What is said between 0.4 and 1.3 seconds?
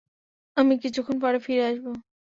আমি কিছুক্ষণ